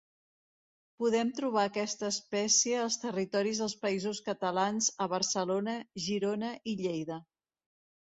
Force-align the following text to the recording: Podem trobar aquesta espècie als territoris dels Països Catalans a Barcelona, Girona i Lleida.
Podem 1.01 1.27
trobar 1.39 1.65
aquesta 1.67 2.07
espècie 2.13 2.79
als 2.83 2.97
territoris 3.03 3.61
dels 3.63 3.75
Països 3.83 4.21
Catalans 4.31 4.87
a 5.05 5.09
Barcelona, 5.13 5.77
Girona 6.07 6.51
i 6.73 6.75
Lleida. 6.81 7.19